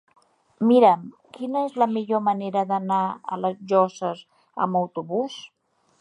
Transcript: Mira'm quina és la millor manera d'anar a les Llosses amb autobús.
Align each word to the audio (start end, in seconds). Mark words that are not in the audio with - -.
Mira'm 0.69 1.03
quina 1.35 1.61
és 1.67 1.75
la 1.83 1.87
millor 1.91 2.23
manera 2.29 2.65
d'anar 2.71 3.03
a 3.07 3.39
les 3.45 3.61
Llosses 3.73 4.25
amb 4.67 4.81
autobús. 4.81 5.37